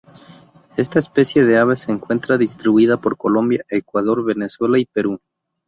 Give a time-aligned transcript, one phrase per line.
[0.77, 5.19] Esta especie de ave se encuentra distribuida por Colombia, Ecuador, Venezuela y Perú.